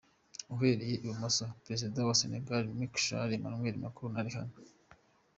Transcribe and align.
Uhereye 0.53 0.95
i 1.01 1.07
bumoso 1.09 1.43
ni 1.49 1.57
Perezida 1.65 1.99
wa 2.07 2.15
Senegal 2.21 2.63
Macky 2.79 2.99
Sall, 3.05 3.29
Emmanuel 3.37 3.75
Macron 3.83 4.11
na 4.13 4.25
Rihanna. 4.25 4.57